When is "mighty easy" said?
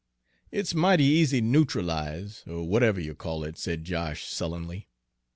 0.73-1.41